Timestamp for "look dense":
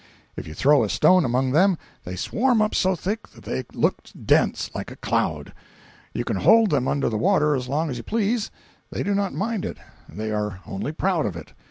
3.71-4.71